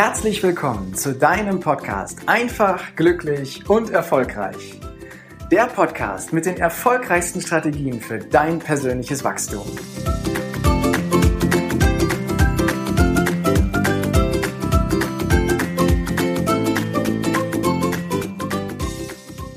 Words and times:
Herzlich 0.00 0.44
willkommen 0.44 0.94
zu 0.94 1.12
deinem 1.12 1.58
Podcast 1.58 2.20
Einfach, 2.26 2.94
glücklich 2.94 3.68
und 3.68 3.90
erfolgreich. 3.90 4.78
Der 5.50 5.66
Podcast 5.66 6.32
mit 6.32 6.46
den 6.46 6.56
erfolgreichsten 6.56 7.40
Strategien 7.40 8.00
für 8.00 8.20
dein 8.20 8.60
persönliches 8.60 9.24
Wachstum. 9.24 9.66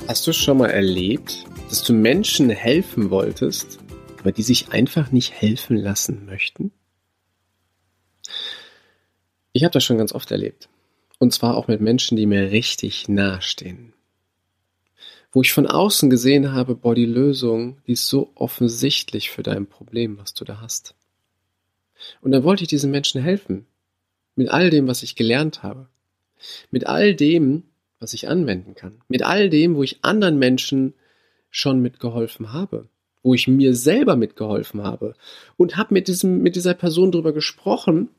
Hast 0.07 0.25
du 0.25 0.33
schon 0.33 0.57
mal 0.57 0.71
erlebt, 0.71 1.45
dass 1.69 1.83
du 1.83 1.93
Menschen 1.93 2.49
helfen 2.49 3.11
wolltest, 3.11 3.77
aber 4.19 4.31
die 4.31 4.41
sich 4.41 4.71
einfach 4.71 5.11
nicht 5.11 5.39
helfen 5.39 5.77
lassen 5.77 6.25
möchten? 6.25 6.71
Ich 9.61 9.63
habe 9.63 9.73
das 9.73 9.83
schon 9.83 9.99
ganz 9.99 10.11
oft 10.11 10.31
erlebt. 10.31 10.69
Und 11.19 11.33
zwar 11.33 11.55
auch 11.55 11.67
mit 11.67 11.81
Menschen, 11.81 12.17
die 12.17 12.25
mir 12.25 12.49
richtig 12.49 13.07
nahestehen. 13.07 13.93
Wo 15.31 15.43
ich 15.43 15.53
von 15.53 15.67
außen 15.67 16.09
gesehen 16.09 16.51
habe, 16.51 16.73
boah, 16.73 16.95
die 16.95 17.05
Lösung, 17.05 17.77
die 17.85 17.91
ist 17.91 18.07
so 18.07 18.31
offensichtlich 18.33 19.29
für 19.29 19.43
dein 19.43 19.67
Problem, 19.67 20.17
was 20.17 20.33
du 20.33 20.45
da 20.45 20.61
hast. 20.61 20.95
Und 22.21 22.31
dann 22.31 22.43
wollte 22.43 22.63
ich 22.63 22.69
diesen 22.69 22.89
Menschen 22.89 23.21
helfen. 23.21 23.67
Mit 24.35 24.49
all 24.49 24.71
dem, 24.71 24.87
was 24.87 25.03
ich 25.03 25.15
gelernt 25.15 25.61
habe. 25.61 25.89
Mit 26.71 26.87
all 26.87 27.13
dem, 27.13 27.65
was 27.99 28.15
ich 28.15 28.29
anwenden 28.29 28.73
kann. 28.73 29.03
Mit 29.09 29.21
all 29.21 29.51
dem, 29.51 29.75
wo 29.75 29.83
ich 29.83 30.03
anderen 30.03 30.39
Menschen 30.39 30.95
schon 31.51 31.83
mitgeholfen 31.83 32.51
habe. 32.51 32.87
Wo 33.21 33.35
ich 33.35 33.47
mir 33.47 33.75
selber 33.75 34.15
mitgeholfen 34.15 34.81
habe. 34.81 35.13
Und 35.55 35.77
habe 35.77 35.93
mit, 35.93 36.23
mit 36.23 36.55
dieser 36.55 36.73
Person 36.73 37.11
darüber 37.11 37.31
gesprochen, 37.31 38.09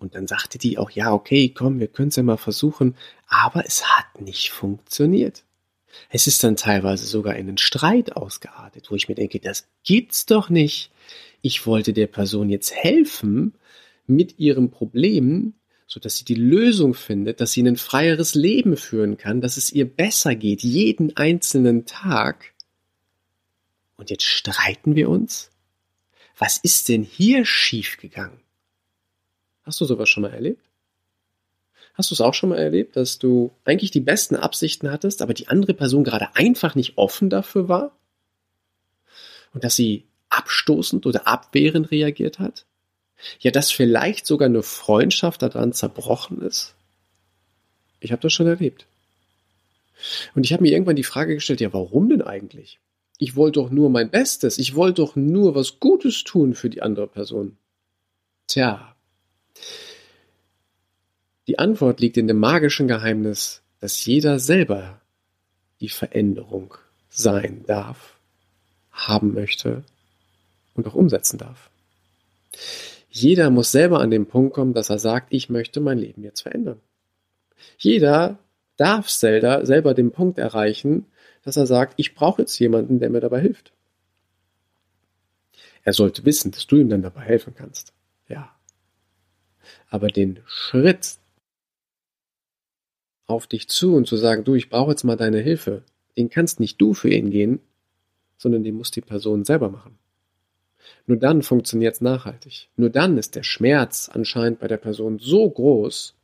und 0.00 0.14
dann 0.14 0.26
sagte 0.26 0.58
die 0.58 0.78
auch, 0.78 0.90
ja, 0.90 1.12
okay, 1.12 1.50
komm, 1.50 1.78
wir 1.78 1.86
können 1.86 2.08
es 2.08 2.16
ja 2.16 2.22
mal 2.22 2.38
versuchen, 2.38 2.96
aber 3.28 3.66
es 3.66 3.84
hat 3.84 4.20
nicht 4.20 4.50
funktioniert. 4.50 5.44
Es 6.08 6.26
ist 6.26 6.42
dann 6.42 6.56
teilweise 6.56 7.06
sogar 7.06 7.36
in 7.36 7.48
einen 7.48 7.58
Streit 7.58 8.16
ausgeartet, 8.16 8.90
wo 8.90 8.94
ich 8.94 9.08
mir 9.08 9.14
denke, 9.14 9.40
das 9.40 9.68
gibt's 9.84 10.24
doch 10.24 10.48
nicht. 10.48 10.90
Ich 11.42 11.66
wollte 11.66 11.92
der 11.92 12.06
Person 12.06 12.48
jetzt 12.48 12.74
helfen 12.74 13.54
mit 14.06 14.38
ihrem 14.38 14.70
Problem, 14.70 15.54
so 15.86 16.00
dass 16.00 16.16
sie 16.16 16.24
die 16.24 16.34
Lösung 16.34 16.94
findet, 16.94 17.40
dass 17.40 17.52
sie 17.52 17.62
ein 17.62 17.76
freieres 17.76 18.34
Leben 18.34 18.76
führen 18.78 19.18
kann, 19.18 19.42
dass 19.42 19.58
es 19.58 19.70
ihr 19.70 19.84
besser 19.84 20.34
geht, 20.34 20.62
jeden 20.62 21.16
einzelnen 21.16 21.84
Tag. 21.84 22.54
Und 23.96 24.08
jetzt 24.08 24.24
streiten 24.24 24.96
wir 24.96 25.10
uns? 25.10 25.50
Was 26.38 26.56
ist 26.56 26.88
denn 26.88 27.02
hier 27.02 27.44
schiefgegangen? 27.44 28.40
Hast 29.70 29.80
du 29.80 29.84
sowas 29.84 30.08
schon 30.08 30.22
mal 30.24 30.32
erlebt? 30.32 30.64
Hast 31.94 32.10
du 32.10 32.14
es 32.16 32.20
auch 32.20 32.34
schon 32.34 32.48
mal 32.48 32.58
erlebt, 32.58 32.96
dass 32.96 33.20
du 33.20 33.52
eigentlich 33.64 33.92
die 33.92 34.00
besten 34.00 34.34
Absichten 34.34 34.90
hattest, 34.90 35.22
aber 35.22 35.32
die 35.32 35.46
andere 35.46 35.74
Person 35.74 36.02
gerade 36.02 36.34
einfach 36.34 36.74
nicht 36.74 36.98
offen 36.98 37.30
dafür 37.30 37.68
war? 37.68 37.96
Und 39.54 39.62
dass 39.62 39.76
sie 39.76 40.06
abstoßend 40.28 41.06
oder 41.06 41.28
abwehrend 41.28 41.92
reagiert 41.92 42.40
hat? 42.40 42.66
Ja, 43.38 43.52
dass 43.52 43.70
vielleicht 43.70 44.26
sogar 44.26 44.46
eine 44.46 44.64
Freundschaft 44.64 45.40
daran 45.40 45.72
zerbrochen 45.72 46.42
ist? 46.42 46.74
Ich 48.00 48.10
habe 48.10 48.22
das 48.22 48.32
schon 48.32 48.48
erlebt. 48.48 48.86
Und 50.34 50.42
ich 50.42 50.52
habe 50.52 50.64
mir 50.64 50.72
irgendwann 50.72 50.96
die 50.96 51.04
Frage 51.04 51.34
gestellt, 51.34 51.60
ja, 51.60 51.72
warum 51.72 52.08
denn 52.08 52.22
eigentlich? 52.22 52.80
Ich 53.18 53.36
wollte 53.36 53.60
doch 53.60 53.70
nur 53.70 53.88
mein 53.88 54.10
Bestes, 54.10 54.58
ich 54.58 54.74
wollte 54.74 55.02
doch 55.02 55.14
nur 55.14 55.54
was 55.54 55.78
Gutes 55.78 56.24
tun 56.24 56.54
für 56.54 56.70
die 56.70 56.82
andere 56.82 57.06
Person. 57.06 57.56
Tja, 58.48 58.96
die 61.46 61.58
Antwort 61.58 62.00
liegt 62.00 62.16
in 62.16 62.28
dem 62.28 62.38
magischen 62.38 62.86
Geheimnis, 62.86 63.62
dass 63.80 64.04
jeder 64.04 64.38
selber 64.38 65.00
die 65.80 65.88
Veränderung 65.88 66.74
sein 67.08 67.64
darf, 67.66 68.18
haben 68.92 69.34
möchte 69.34 69.82
und 70.74 70.86
auch 70.86 70.94
umsetzen 70.94 71.38
darf. 71.38 71.70
Jeder 73.10 73.50
muss 73.50 73.72
selber 73.72 74.00
an 74.00 74.10
den 74.10 74.26
Punkt 74.26 74.54
kommen, 74.54 74.74
dass 74.74 74.90
er 74.90 74.98
sagt, 74.98 75.32
ich 75.32 75.50
möchte 75.50 75.80
mein 75.80 75.98
Leben 75.98 76.22
jetzt 76.22 76.42
verändern. 76.42 76.80
Jeder 77.78 78.38
darf 78.76 79.10
selber, 79.10 79.66
selber 79.66 79.94
den 79.94 80.12
Punkt 80.12 80.38
erreichen, 80.38 81.06
dass 81.42 81.56
er 81.56 81.66
sagt, 81.66 81.94
ich 81.96 82.14
brauche 82.14 82.42
jetzt 82.42 82.58
jemanden, 82.58 83.00
der 83.00 83.10
mir 83.10 83.20
dabei 83.20 83.40
hilft. 83.40 83.72
Er 85.82 85.92
sollte 85.92 86.24
wissen, 86.24 86.52
dass 86.52 86.66
du 86.66 86.76
ihm 86.76 86.88
dann 86.88 87.02
dabei 87.02 87.22
helfen 87.22 87.54
kannst. 87.56 87.92
Aber 89.88 90.08
den 90.08 90.40
Schritt 90.46 91.16
auf 93.26 93.46
dich 93.46 93.68
zu 93.68 93.94
und 93.94 94.06
zu 94.06 94.16
sagen, 94.16 94.44
du, 94.44 94.54
ich 94.54 94.68
brauche 94.68 94.90
jetzt 94.90 95.04
mal 95.04 95.16
deine 95.16 95.38
Hilfe, 95.38 95.84
den 96.16 96.30
kannst 96.30 96.60
nicht 96.60 96.80
du 96.80 96.94
für 96.94 97.10
ihn 97.10 97.30
gehen, 97.30 97.60
sondern 98.36 98.64
den 98.64 98.74
muss 98.74 98.90
die 98.90 99.00
Person 99.00 99.44
selber 99.44 99.70
machen. 99.70 99.98
Nur 101.06 101.18
dann 101.18 101.42
funktioniert 101.42 101.94
es 101.94 102.00
nachhaltig. 102.00 102.68
Nur 102.76 102.90
dann 102.90 103.18
ist 103.18 103.36
der 103.36 103.42
Schmerz 103.42 104.10
anscheinend 104.12 104.60
bei 104.60 104.68
der 104.68 104.76
Person 104.76 105.18
so 105.18 105.48
groß, 105.48 106.14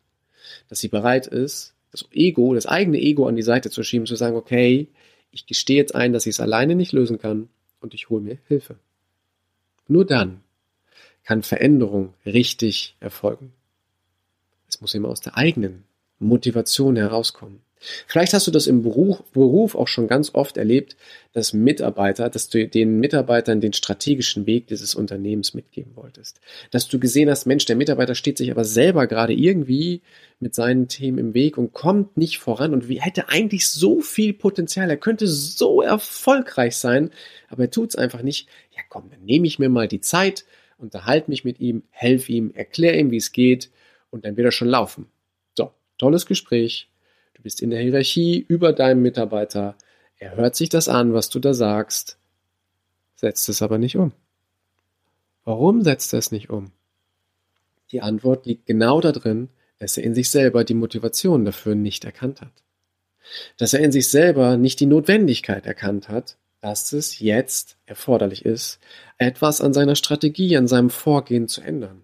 dass 0.69 0.81
sie 0.81 0.89
bereit 0.89 1.27
ist, 1.27 1.75
das 1.91 2.07
Ego, 2.13 2.55
das 2.55 2.67
eigene 2.67 2.99
Ego 2.99 3.27
an 3.27 3.37
die 3.37 3.43
Seite 3.43 3.71
zu 3.71 3.83
schieben, 3.83 4.07
zu 4.07 4.17
sagen, 4.17 4.37
okay, 4.37 4.89
ich 5.31 5.47
gestehe 5.47 5.77
jetzt 5.77 5.95
ein, 5.95 6.13
dass 6.13 6.27
ich 6.27 6.37
es 6.37 6.41
alleine 6.41 6.75
nicht 6.75 6.93
lösen 6.93 7.19
kann 7.19 7.49
und 7.81 7.95
ich 7.95 8.11
hole 8.11 8.23
mir 8.23 8.39
Hilfe. 8.49 8.77
Nur 9.89 10.05
dann 10.05 10.43
kann 11.27 11.43
Veränderung 11.43 12.15
richtig 12.25 12.97
erfolgen. 13.01 13.53
Es 14.69 14.81
muss 14.81 14.95
immer 14.95 15.09
aus 15.09 15.21
der 15.21 15.37
eigenen 15.37 15.85
Motivation 16.19 16.97
herauskommen. 16.97 17.61
Vielleicht 18.07 18.33
hast 18.33 18.47
du 18.47 18.51
das 18.51 18.67
im 18.67 18.83
Beruf, 18.83 19.23
Beruf 19.33 19.75
auch 19.75 19.87
schon 19.87 20.09
ganz 20.09 20.35
oft 20.35 20.57
erlebt, 20.57 20.97
dass 21.35 21.53
Mitarbeiter, 21.53 22.31
dass 22.31 22.49
du 22.49 22.67
den 22.67 23.01
Mitarbeitern 23.01 23.61
den 23.61 23.75
strategischen 23.75 24.47
Weg 24.47 24.69
dieses 24.69 24.95
Unternehmens 24.95 25.53
mitgeben 25.53 25.95
wolltest. 25.95 26.41
Dass 26.71 26.89
du 26.89 26.99
gesehen 26.99 27.29
hast, 27.29 27.45
Mensch, 27.45 27.67
der 27.67 27.77
Mitarbeiter 27.77 28.15
steht 28.15 28.39
sich 28.39 28.51
aber 28.51 28.65
selber 28.65 29.07
gerade 29.07 29.35
irgendwie 29.35 30.01
mit 30.41 30.55
seinen 30.55 30.89
Themen 30.89 31.19
im 31.19 31.35
Weg 31.35 31.59
und 31.59 31.75
kommt 31.75 32.17
nicht 32.17 32.39
voran 32.39 32.73
und 32.73 32.89
hätte 32.89 33.29
eigentlich 33.29 33.69
so 33.69 34.01
viel 34.01 34.33
Potenzial, 34.33 34.89
er 34.89 34.97
könnte 34.97 35.27
so 35.27 35.83
erfolgreich 35.83 36.77
sein, 36.77 37.11
aber 37.49 37.65
er 37.65 37.71
tut 37.71 37.91
es 37.91 37.97
einfach 37.97 38.23
nicht. 38.23 38.49
Ja 38.75 38.83
komm, 38.89 39.11
dann 39.11 39.25
nehme 39.25 39.47
ich 39.47 39.59
mir 39.59 39.69
mal 39.69 39.87
die 39.87 40.01
Zeit, 40.01 40.47
unterhalte 40.79 41.31
mich 41.31 41.45
mit 41.45 41.61
ihm, 41.61 41.83
helfe 41.91 42.33
ihm, 42.33 42.53
erkläre 42.55 42.97
ihm, 42.97 43.11
wie 43.11 43.17
es 43.17 43.33
geht 43.33 43.71
und 44.11 44.25
dann 44.25 44.37
wird 44.37 44.47
er 44.47 44.53
schon 44.53 44.69
laufen. 44.69 45.07
So, 45.55 45.73
tolles 45.99 46.27
Gespräch. 46.27 46.89
Du 47.35 47.43
bist 47.43 47.63
in 47.63 47.71
der 47.71 47.81
Hierarchie 47.81 48.45
über 48.49 48.73
deinem 48.73 49.03
Mitarbeiter. 49.03 49.77
Er 50.19 50.37
hört 50.37 50.57
sich 50.57 50.69
das 50.69 50.89
an, 50.89 51.13
was 51.13 51.29
du 51.29 51.39
da 51.39 51.55
sagst, 51.55 52.19
setzt 53.17 53.49
es 53.49 53.63
aber 53.63 53.79
nicht 53.79 53.97
um. 53.97 54.13
Warum 55.45 55.83
setzt 55.83 56.13
er 56.13 56.19
es 56.19 56.33
nicht 56.33 56.51
um? 56.51 56.73
Die 57.93 58.01
Antwort 58.01 58.47
liegt 58.47 58.67
genau 58.67 59.01
darin, 59.01 59.49
dass 59.79 59.97
er 59.97 60.05
in 60.05 60.15
sich 60.15 60.31
selber 60.31 60.65
die 60.65 60.75
Motivation 60.75 61.45
dafür 61.45 61.75
nicht 61.75 62.05
erkannt 62.05 62.41
hat. 62.41 62.53
Dass 63.59 63.75
er 63.75 63.81
in 63.81 63.93
sich 63.93 64.09
selber 64.09 64.57
nicht 64.57 64.81
die 64.81 64.87
Notwendigkeit 64.87 65.67
erkannt 65.67 66.09
hat, 66.09 66.37
dass 66.67 66.93
es 66.93 67.21
jetzt 67.21 67.77
erforderlich 67.87 68.45
ist, 68.45 68.81
etwas 69.19 69.61
an 69.61 69.73
seiner 69.73 69.95
Strategie, 69.95 70.57
an 70.57 70.67
seinem 70.67 70.91
Vorgehen 70.91 71.47
zu 71.47 71.61
ändern. 71.61 72.03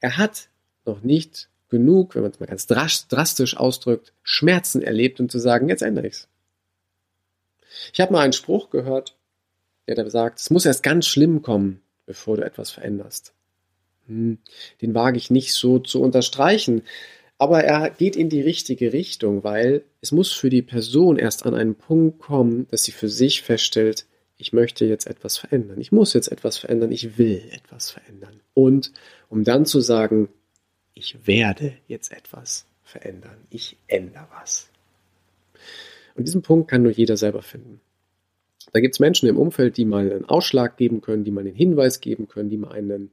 Er 0.00 0.16
hat 0.16 0.48
noch 0.86 1.02
nicht 1.02 1.50
genug, 1.68 2.14
wenn 2.14 2.22
man 2.22 2.30
es 2.30 2.40
mal 2.40 2.46
ganz 2.46 2.66
drastisch 2.66 3.54
ausdrückt, 3.54 4.14
Schmerzen 4.22 4.80
erlebt 4.80 5.20
und 5.20 5.30
zu 5.30 5.38
sagen, 5.38 5.68
jetzt 5.68 5.82
ändere 5.82 6.06
ich's. 6.06 6.26
Ich 7.92 8.00
habe 8.00 8.14
mal 8.14 8.22
einen 8.22 8.32
Spruch 8.32 8.70
gehört, 8.70 9.14
der 9.86 9.94
da 9.94 10.08
sagt, 10.08 10.38
es 10.38 10.48
muss 10.48 10.64
erst 10.64 10.82
ganz 10.82 11.06
schlimm 11.06 11.42
kommen, 11.42 11.82
bevor 12.06 12.38
du 12.38 12.46
etwas 12.46 12.70
veränderst. 12.70 13.34
Hm, 14.06 14.38
den 14.80 14.94
wage 14.94 15.18
ich 15.18 15.30
nicht 15.30 15.52
so 15.52 15.80
zu 15.80 16.00
unterstreichen, 16.00 16.80
aber 17.38 17.64
er 17.64 17.90
geht 17.90 18.16
in 18.16 18.28
die 18.28 18.40
richtige 18.40 18.92
Richtung, 18.92 19.44
weil 19.44 19.84
es 20.00 20.12
muss 20.12 20.32
für 20.32 20.50
die 20.50 20.62
Person 20.62 21.18
erst 21.18 21.44
an 21.44 21.54
einen 21.54 21.74
Punkt 21.74 22.18
kommen, 22.18 22.66
dass 22.70 22.84
sie 22.84 22.92
für 22.92 23.08
sich 23.08 23.42
feststellt, 23.42 24.06
ich 24.38 24.52
möchte 24.52 24.84
jetzt 24.84 25.06
etwas 25.06 25.38
verändern. 25.38 25.80
Ich 25.80 25.92
muss 25.92 26.12
jetzt 26.12 26.28
etwas 26.28 26.58
verändern. 26.58 26.92
Ich 26.92 27.16
will 27.16 27.42
etwas 27.52 27.90
verändern. 27.90 28.40
Und 28.52 28.92
um 29.30 29.44
dann 29.44 29.64
zu 29.64 29.80
sagen, 29.80 30.28
ich 30.94 31.26
werde 31.26 31.72
jetzt 31.88 32.12
etwas 32.12 32.66
verändern. 32.82 33.38
Ich 33.50 33.76
ändere 33.86 34.28
was. 34.38 34.68
Und 36.14 36.26
diesen 36.26 36.42
Punkt 36.42 36.70
kann 36.70 36.82
nur 36.82 36.92
jeder 36.92 37.16
selber 37.16 37.42
finden. 37.42 37.80
Da 38.72 38.80
gibt 38.80 38.94
es 38.94 39.00
Menschen 39.00 39.28
im 39.28 39.38
Umfeld, 39.38 39.76
die 39.76 39.84
mal 39.84 40.10
einen 40.10 40.24
Ausschlag 40.26 40.76
geben 40.76 41.00
können, 41.00 41.24
die 41.24 41.30
mal 41.30 41.40
einen 41.40 41.54
Hinweis 41.54 42.00
geben 42.00 42.28
können, 42.28 42.50
die 42.50 42.56
mal 42.56 42.72
einen, 42.72 43.10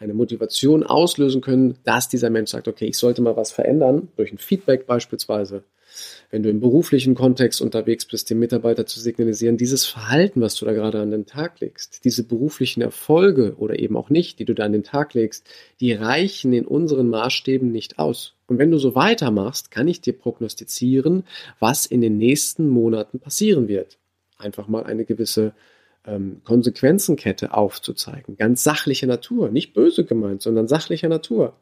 eine 0.00 0.14
Motivation 0.14 0.82
auslösen 0.82 1.42
können, 1.42 1.76
dass 1.84 2.08
dieser 2.08 2.30
Mensch 2.30 2.50
sagt, 2.50 2.68
okay, 2.68 2.86
ich 2.86 2.98
sollte 2.98 3.22
mal 3.22 3.36
was 3.36 3.52
verändern, 3.52 4.08
durch 4.16 4.32
ein 4.32 4.38
Feedback 4.38 4.86
beispielsweise. 4.86 5.62
wenn 6.30 6.42
du 6.42 6.50
im 6.50 6.60
beruflichen 6.60 7.14
Kontext 7.14 7.60
unterwegs 7.60 8.04
bist, 8.04 8.30
dem 8.30 8.38
Mitarbeiter 8.38 8.86
zu 8.86 9.00
signalisieren, 9.00 9.56
dieses 9.56 9.86
Verhalten, 9.86 10.40
was 10.40 10.54
du 10.54 10.64
da 10.64 10.72
gerade 10.72 11.00
an 11.00 11.10
den 11.10 11.26
Tag 11.26 11.60
legst, 11.60 12.04
diese 12.04 12.24
beruflichen 12.24 12.80
Erfolge 12.80 13.56
oder 13.56 13.78
eben 13.78 13.96
auch 13.96 14.10
nicht, 14.10 14.38
die 14.38 14.44
du 14.44 14.54
da 14.54 14.64
an 14.64 14.72
den 14.72 14.84
Tag 14.84 15.14
legst, 15.14 15.44
die 15.80 15.92
reichen 15.92 16.52
in 16.52 16.66
unseren 16.66 17.08
Maßstäben 17.08 17.70
nicht 17.70 17.98
aus. 17.98 18.34
Und 18.46 18.58
wenn 18.58 18.70
du 18.70 18.78
so 18.78 18.94
weitermachst, 18.94 19.70
kann 19.70 19.88
ich 19.88 20.00
dir 20.00 20.12
prognostizieren, 20.12 21.24
was 21.58 21.86
in 21.86 22.00
den 22.00 22.16
nächsten 22.16 22.68
Monaten 22.68 23.18
passieren 23.18 23.68
wird. 23.68 23.98
Einfach 24.38 24.68
mal 24.68 24.84
eine 24.84 25.04
gewisse 25.04 25.52
ähm, 26.06 26.40
Konsequenzenkette 26.44 27.54
aufzuzeigen. 27.54 28.36
Ganz 28.36 28.64
sachliche 28.64 29.06
Natur, 29.06 29.50
nicht 29.50 29.74
böse 29.74 30.04
gemeint, 30.04 30.42
sondern 30.42 30.68
sachlicher 30.68 31.08
Natur 31.08 31.54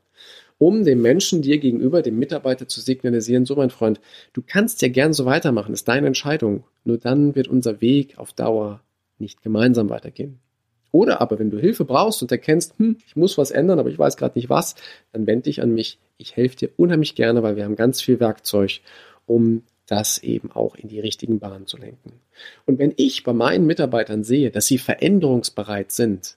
um 0.58 0.84
dem 0.84 1.00
Menschen 1.00 1.40
dir 1.40 1.58
gegenüber, 1.58 2.02
dem 2.02 2.18
Mitarbeiter 2.18 2.66
zu 2.68 2.80
signalisieren, 2.80 3.46
so 3.46 3.54
mein 3.54 3.70
Freund, 3.70 4.00
du 4.32 4.42
kannst 4.44 4.82
ja 4.82 4.88
gern 4.88 5.12
so 5.12 5.24
weitermachen, 5.24 5.72
ist 5.72 5.88
deine 5.88 6.08
Entscheidung. 6.08 6.64
Nur 6.84 6.98
dann 6.98 7.34
wird 7.36 7.48
unser 7.48 7.80
Weg 7.80 8.18
auf 8.18 8.32
Dauer 8.32 8.82
nicht 9.18 9.42
gemeinsam 9.42 9.88
weitergehen. 9.88 10.40
Oder 10.90 11.20
aber, 11.20 11.38
wenn 11.38 11.50
du 11.50 11.58
Hilfe 11.58 11.84
brauchst 11.84 12.22
und 12.22 12.32
erkennst, 12.32 12.78
hm, 12.78 12.96
ich 13.06 13.14
muss 13.14 13.38
was 13.38 13.50
ändern, 13.50 13.78
aber 13.78 13.90
ich 13.90 13.98
weiß 13.98 14.16
gerade 14.16 14.38
nicht 14.38 14.50
was, 14.50 14.74
dann 15.12 15.26
wende 15.26 15.44
dich 15.44 15.62
an 15.62 15.72
mich. 15.72 15.98
Ich 16.16 16.34
helfe 16.34 16.56
dir 16.56 16.70
unheimlich 16.76 17.14
gerne, 17.14 17.42
weil 17.42 17.56
wir 17.56 17.64
haben 17.64 17.76
ganz 17.76 18.00
viel 18.00 18.20
Werkzeug, 18.20 18.80
um 19.26 19.62
das 19.88 20.18
eben 20.18 20.52
auch 20.52 20.76
in 20.76 20.88
die 20.88 21.00
richtigen 21.00 21.40
Bahnen 21.40 21.66
zu 21.66 21.78
lenken. 21.78 22.20
Und 22.66 22.78
wenn 22.78 22.92
ich 22.96 23.24
bei 23.24 23.32
meinen 23.32 23.66
Mitarbeitern 23.66 24.22
sehe, 24.22 24.50
dass 24.50 24.66
sie 24.66 24.78
veränderungsbereit 24.78 25.90
sind, 25.90 26.36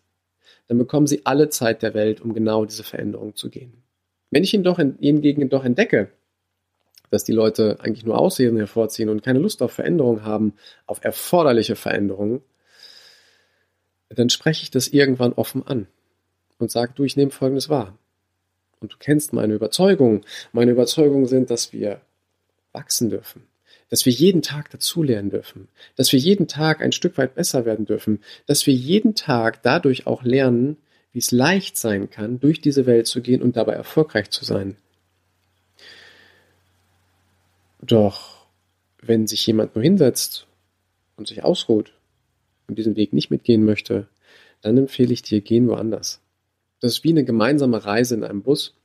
dann 0.67 0.77
bekommen 0.77 1.05
sie 1.05 1.25
alle 1.25 1.49
Zeit 1.49 1.83
der 1.83 1.93
Welt, 1.93 2.21
um 2.21 2.33
genau 2.33 2.63
diese 2.65 2.83
Veränderung 2.83 3.35
zu 3.35 3.49
gehen. 3.49 3.83
Wenn 4.29 4.43
ich 4.43 4.51
hingegen 4.51 5.49
doch 5.49 5.65
entdecke, 5.65 6.09
dass 7.09 7.25
die 7.25 7.33
Leute 7.33 7.77
eigentlich 7.81 8.05
nur 8.05 8.17
Aussehen 8.17 8.55
hervorziehen 8.55 9.09
und 9.09 9.21
keine 9.21 9.39
Lust 9.39 9.61
auf 9.61 9.73
Veränderung 9.73 10.23
haben, 10.23 10.53
auf 10.85 11.03
erforderliche 11.03 11.75
Veränderungen, 11.75 12.41
dann 14.07 14.29
spreche 14.29 14.63
ich 14.63 14.71
das 14.71 14.87
irgendwann 14.87 15.33
offen 15.33 15.67
an 15.67 15.87
und 16.57 16.71
sage, 16.71 16.93
du, 16.95 17.03
ich 17.03 17.17
nehme 17.17 17.31
Folgendes 17.31 17.67
wahr. 17.67 17.97
Und 18.79 18.93
du 18.93 18.97
kennst 18.97 19.33
meine 19.33 19.53
Überzeugungen. 19.53 20.21
Meine 20.53 20.71
Überzeugungen 20.71 21.27
sind, 21.27 21.51
dass 21.51 21.73
wir 21.73 21.99
wachsen 22.73 23.09
dürfen, 23.09 23.43
dass 23.89 24.05
wir 24.05 24.13
jeden 24.13 24.41
Tag 24.41 24.69
dazulernen 24.69 25.29
dürfen, 25.29 25.67
dass 25.95 26.11
wir 26.11 26.19
jeden 26.19 26.47
Tag 26.47 26.81
ein 26.81 26.91
Stück 26.91 27.17
weit 27.17 27.35
besser 27.35 27.65
werden 27.65 27.85
dürfen, 27.85 28.19
dass 28.47 28.65
wir 28.65 28.73
jeden 28.73 29.15
Tag 29.15 29.61
dadurch 29.63 30.07
auch 30.07 30.23
lernen, 30.23 30.77
wie 31.11 31.19
es 31.19 31.31
leicht 31.31 31.77
sein 31.77 32.09
kann, 32.09 32.39
durch 32.39 32.61
diese 32.61 32.85
Welt 32.85 33.07
zu 33.07 33.21
gehen 33.21 33.41
und 33.41 33.57
dabei 33.57 33.73
erfolgreich 33.73 34.29
zu 34.29 34.45
sein. 34.45 34.77
Doch 37.81 38.45
wenn 39.01 39.27
sich 39.27 39.45
jemand 39.45 39.75
nur 39.75 39.83
hinsetzt 39.83 40.47
und 41.17 41.27
sich 41.27 41.43
ausruht 41.43 41.93
und 42.67 42.77
diesen 42.77 42.95
Weg 42.95 43.11
nicht 43.11 43.31
mitgehen 43.31 43.65
möchte, 43.65 44.07
dann 44.61 44.77
empfehle 44.77 45.11
ich 45.11 45.23
dir, 45.23 45.41
gehen 45.41 45.67
woanders. 45.67 46.21
Das 46.79 46.93
ist 46.93 47.03
wie 47.03 47.09
eine 47.09 47.25
gemeinsame 47.25 47.83
Reise 47.83 48.15
in 48.15 48.23
einem 48.23 48.43
Bus, 48.43 48.75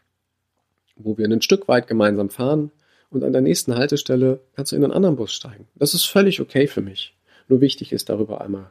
wo 0.97 1.19
wir 1.19 1.27
ein 1.27 1.43
Stück 1.43 1.69
weit 1.69 1.87
gemeinsam 1.87 2.31
fahren 2.31 2.71
und 3.11 3.25
an 3.25 3.33
der 3.33 3.43
nächsten 3.43 3.77
Haltestelle 3.77 4.41
kannst 4.55 4.73
du 4.73 4.77
in 4.77 4.85
einen 4.85 4.93
anderen 4.93 5.17
Bus 5.17 5.33
steigen. 5.33 5.69
Das 5.75 5.95
ist 5.95 6.05
völlig 6.05 6.41
okay 6.41 6.67
für 6.67 6.83
mich. 6.83 7.15
Nur 7.49 7.61
wichtig 7.61 7.93
ist 7.93 8.09
darüber 8.09 8.41
einmal 8.41 8.71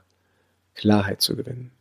Klarheit 0.73 1.21
zu 1.21 1.35
gewinnen. 1.35 1.71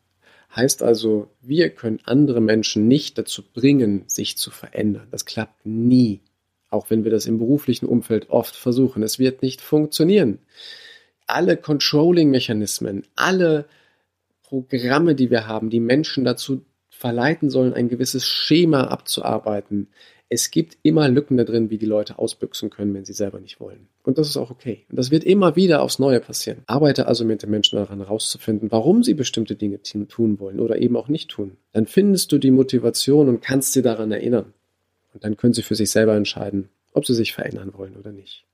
Heißt 0.55 0.83
also, 0.83 1.31
wir 1.41 1.71
können 1.71 1.99
andere 2.05 2.41
Menschen 2.41 2.87
nicht 2.87 3.19
dazu 3.19 3.43
bringen, 3.43 4.05
sich 4.07 4.39
zu 4.39 4.51
verändern. 4.51 5.09
Das 5.11 5.25
klappt 5.25 5.67
nie. 5.67 6.21
Auch 6.71 6.91
wenn 6.91 7.03
wir 7.03 7.11
das 7.11 7.27
im 7.27 7.39
beruflichen 7.39 7.87
Umfeld 7.87 8.31
oft 8.31 8.55
versuchen. 8.55 9.03
Es 9.03 9.19
wird 9.19 9.43
nicht 9.43 9.61
funktionieren. 9.61 10.39
Alle 11.27 11.57
Controlling-Mechanismen, 11.57 13.05
alle 13.17 13.67
Programme, 14.43 15.15
die 15.15 15.31
wir 15.31 15.49
haben, 15.49 15.71
die 15.71 15.81
Menschen 15.81 16.25
dazu 16.25 16.65
verleiten 16.89 17.51
sollen, 17.51 17.75
ein 17.75 17.89
gewisses 17.89 18.29
Schema 18.29 18.85
abzuarbeiten, 18.85 19.89
es 20.29 20.51
gibt 20.51 20.79
immer 20.83 21.09
Lücken 21.09 21.37
da 21.37 21.45
drin, 21.45 21.71
wie 21.71 21.79
die 21.79 21.87
Leute 21.87 22.19
ausbüchsen 22.19 22.71
können, 22.71 22.95
wenn 22.95 23.05
sie 23.05 23.13
selber 23.13 23.41
nicht 23.41 23.61
wollen. 23.61 23.89
Und 24.03 24.19
das 24.19 24.29
ist 24.29 24.37
auch 24.37 24.51
okay. 24.51 24.85
Und 24.91 24.97
das 24.97 25.11
wird 25.11 25.25
immer 25.25 25.55
wieder 25.55 25.83
aufs 25.83 25.99
Neue 25.99 26.21
passieren. 26.21 26.63
Arbeite 26.67 27.07
also 27.07 27.25
mit 27.25 27.43
den 27.43 27.51
Menschen 27.51 27.77
daran 27.77 27.99
herauszufinden, 27.99 28.73
warum 28.73 29.03
sie 29.03 29.15
bestimmte 29.15 29.55
Dinge 29.55 29.81
tun 29.83 30.41
wollen 30.41 30.61
oder 30.61 30.81
eben 30.81 30.97
auch 30.97 31.09
nicht 31.09 31.31
tun. 31.31 31.57
Dann 31.73 31.87
findest 31.87 32.33
du 32.33 32.39
die 32.39 32.51
Motivation 32.51 33.29
und 33.29 33.43
kannst 33.43 33.73
sie 33.73 33.83
daran 33.83 34.13
erinnern. 34.13 34.53
Und 35.13 35.25
dann 35.25 35.37
können 35.37 35.55
sie 35.55 35.63
für 35.63 35.77
sich 35.77 35.91
selber 35.91 36.17
entscheiden, 36.17 36.69
ob 36.93 37.07
sie 37.07 37.15
sich 37.15 37.33
verändern 37.33 37.73
wollen 37.75 37.97
oder 37.97 38.11
nicht. 38.11 38.45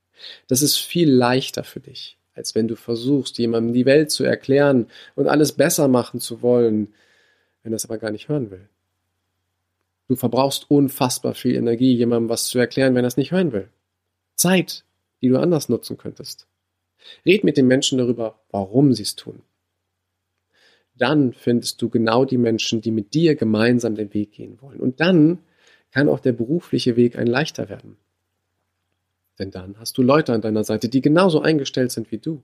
Das 0.49 0.63
ist 0.63 0.77
viel 0.77 1.11
leichter 1.11 1.65
für 1.65 1.81
dich, 1.81 2.19
als 2.35 2.55
wenn 2.55 2.69
du 2.69 2.77
versuchst, 2.77 3.39
jemandem 3.39 3.73
die 3.73 3.87
Welt 3.87 4.11
zu 4.11 4.25
erklären 4.25 4.87
und 5.15 5.29
alles 5.29 5.53
besser 5.53 5.89
machen 5.89 6.21
zu 6.21 6.43
wollen, 6.43 6.93
wenn 7.63 7.73
das 7.73 7.85
aber 7.85 7.99
gar 7.99 8.11
nicht 8.11 8.29
hören 8.29 8.51
will. 8.51 8.69
Du 10.11 10.17
verbrauchst 10.17 10.69
unfassbar 10.69 11.35
viel 11.35 11.55
Energie, 11.55 11.95
jemandem 11.95 12.31
was 12.31 12.49
zu 12.49 12.59
erklären, 12.59 12.97
wenn 12.97 13.05
er 13.05 13.07
es 13.09 13.17
nicht 13.17 13.31
hören 13.31 13.53
will. 13.53 13.69
Zeit, 14.35 14.85
die 15.23 15.29
du 15.29 15.39
anders 15.39 15.69
nutzen 15.69 15.99
könntest. 15.99 16.49
Red 17.25 17.45
mit 17.45 17.57
den 17.57 17.69
Menschen 17.69 17.97
darüber, 17.97 18.41
warum 18.51 18.93
sie 18.93 19.05
es 19.05 19.15
tun. 19.15 19.43
Dann 20.97 21.33
findest 21.33 21.81
du 21.81 21.89
genau 21.89 22.25
die 22.25 22.39
Menschen, 22.39 22.81
die 22.81 22.91
mit 22.91 23.15
dir 23.15 23.37
gemeinsam 23.37 23.95
den 23.95 24.13
Weg 24.13 24.33
gehen 24.33 24.61
wollen. 24.61 24.81
Und 24.81 24.99
dann 24.99 25.39
kann 25.93 26.09
auch 26.09 26.19
der 26.19 26.33
berufliche 26.33 26.97
Weg 26.97 27.17
ein 27.17 27.29
leichter 27.29 27.69
werden. 27.69 27.97
Denn 29.39 29.53
dann 29.53 29.79
hast 29.79 29.97
du 29.97 30.03
Leute 30.03 30.33
an 30.33 30.41
deiner 30.41 30.65
Seite, 30.65 30.89
die 30.89 31.03
genauso 31.03 31.41
eingestellt 31.41 31.93
sind 31.93 32.11
wie 32.11 32.19
du, 32.19 32.43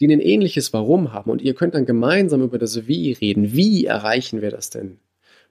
die 0.00 0.08
ein 0.08 0.18
ähnliches 0.18 0.72
Warum 0.72 1.12
haben 1.12 1.30
und 1.30 1.40
ihr 1.40 1.54
könnt 1.54 1.76
dann 1.76 1.86
gemeinsam 1.86 2.42
über 2.42 2.58
das 2.58 2.88
Wie 2.88 3.12
reden. 3.12 3.52
Wie 3.52 3.84
erreichen 3.84 4.42
wir 4.42 4.50
das 4.50 4.70
denn? 4.70 4.98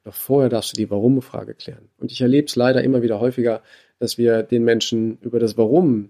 Doch 0.04 0.13
vorher 0.13 0.50
darfst 0.50 0.72
du 0.72 0.78
die 0.78 0.90
Warum-Frage 0.90 1.54
klären. 1.54 1.90
Und 1.98 2.12
ich 2.12 2.22
erlebe 2.22 2.48
es 2.48 2.56
leider 2.56 2.84
immer 2.84 3.01
wieder 3.01 3.19
häufiger, 3.19 3.62
dass 4.00 4.18
wir 4.18 4.44
den 4.44 4.63
Menschen 4.63 5.18
über 5.19 5.40
das 5.40 5.57
Warum 5.57 6.10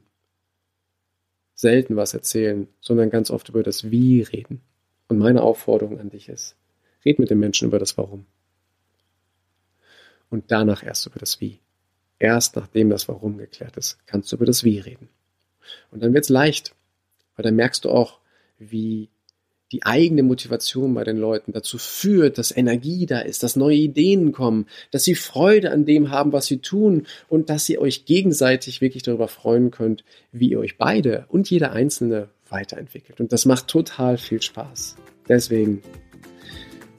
selten 1.56 1.96
was 1.96 2.14
erzählen, 2.14 2.68
sondern 2.80 3.10
ganz 3.10 3.32
oft 3.32 3.50
über 3.50 3.64
das 3.64 3.92
Wie 3.92 4.22
reden. 4.22 4.62
Und 5.08 5.18
meine 5.18 5.42
Aufforderung 5.42 6.00
an 6.00 6.10
dich 6.10 6.30
ist, 6.30 6.56
red 7.04 7.20
mit 7.20 7.30
den 7.30 7.40
Menschen 7.40 7.68
über 7.68 7.80
das 7.80 7.98
Warum. 7.98 8.26
Und 10.30 10.52
danach 10.52 10.84
erst 10.84 11.08
über 11.08 11.20
das 11.20 11.42
Wie. 11.42 11.60
Erst 12.20 12.56
nachdem 12.56 12.90
das 12.90 13.08
Warum 13.08 13.38
geklärt 13.38 13.76
ist, 13.76 13.98
kannst 14.06 14.32
du 14.32 14.36
über 14.36 14.46
das 14.46 14.64
Wie 14.64 14.80
reden. 14.80 15.10
Und 15.92 16.04
dann 16.04 16.14
wird 16.14 16.26
es 16.26 16.30
leicht, 16.30 16.76
weil 17.36 17.44
dann 17.44 17.56
merkst 17.56 17.86
du 17.86 17.90
auch, 17.90 18.20
wie 18.58 19.10
die 19.72 19.84
eigene 19.84 20.24
Motivation 20.24 20.94
bei 20.94 21.04
den 21.04 21.18
Leuten 21.18 21.52
dazu 21.52 21.78
führt, 21.78 22.38
dass 22.38 22.56
Energie 22.56 23.06
da 23.06 23.20
ist, 23.20 23.44
dass 23.44 23.56
neue 23.56 23.76
Ideen 23.76 24.32
kommen, 24.32 24.66
dass 24.92 25.04
sie 25.04 25.16
Freude 25.16 25.72
an 25.72 25.86
dem 25.86 26.10
haben, 26.10 26.34
was 26.34 26.48
sie 26.48 26.58
tun 26.58 27.06
und 27.28 27.50
dass 27.50 27.70
ihr 27.70 27.82
euch 27.82 28.06
gegenseitig 28.06 28.82
wirklich 28.82 29.04
darüber 29.04 29.28
freuen 29.28 29.72
könnt, 29.72 30.04
wie 30.32 30.50
ihr 30.50 30.60
euch 30.60 30.78
beide 30.78 31.26
und 31.30 31.50
jeder 31.50 31.72
Einzelne 31.72 32.30
weiterentwickelt. 32.50 33.20
Und 33.20 33.32
das 33.32 33.46
macht 33.46 33.68
total 33.68 34.18
viel 34.18 34.42
Spaß. 34.42 34.96
Deswegen 35.28 35.82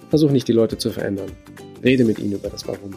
versuch 0.09 0.31
nicht 0.31 0.47
die 0.49 0.53
Leute 0.53 0.79
zu 0.79 0.91
verändern. 0.91 1.31
Rede 1.83 2.05
mit 2.05 2.19
ihnen 2.19 2.35
über 2.35 2.49
das 2.49 2.67
Warum 2.69 2.95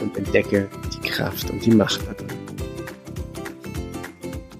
und 0.00 0.16
entdecke 0.16 0.68
die 0.94 1.08
Kraft 1.08 1.50
und 1.50 1.64
die 1.64 1.70
Macht 1.70 2.06
da 2.06 2.12
drin. 2.12 2.45